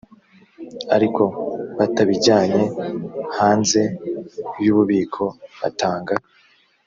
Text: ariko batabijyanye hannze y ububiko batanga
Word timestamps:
ariko 0.95 1.23
batabijyanye 1.77 2.63
hannze 3.37 3.81
y 4.63 4.67
ububiko 4.71 5.23
batanga 5.61 6.13